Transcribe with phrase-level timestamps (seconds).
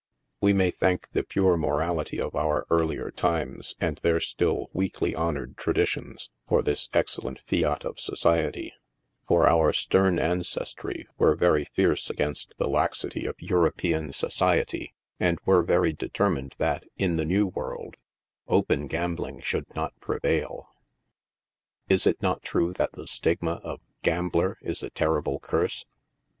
[0.41, 4.71] Vv r e may thank the pure morality of our earlier times, and their still
[4.73, 8.73] weakly honored traditions, for this excellent fiat of society,
[9.27, 14.31] for our stern ancestry were very fierce against the laxity of European soci 58 NIGHT
[14.31, 14.57] SIDE OF NEW.
[14.57, 14.69] YORK.
[14.87, 17.95] ety, and were very determined that, in the New World,
[18.47, 20.69] open gam bling should not prevail.
[21.87, 25.85] Is it not true that the stigma of Gambler is a terrible curse